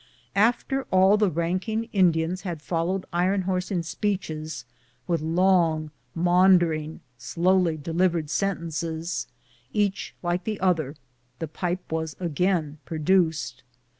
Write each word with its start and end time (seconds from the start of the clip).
After 0.35 0.85
all 0.89 1.15
the 1.15 1.29
ranking 1.29 1.83
Indians 1.93 2.41
had 2.41 2.59
fol 2.63 2.87
lowed 2.87 3.05
Iron 3.13 3.43
Horse 3.43 3.69
in 3.69 3.83
speeches, 3.83 4.65
with 5.05 5.21
long, 5.21 5.91
maundering, 6.15 7.01
slowly 7.19 7.77
delivered 7.77 8.27
sentences, 8.31 9.27
each 9.73 10.15
like 10.23 10.43
the 10.43 10.59
other, 10.59 10.95
the 11.37 11.47
pipe 11.47 11.91
was 11.91 12.15
again 12.19 12.79
produced. 12.83 13.61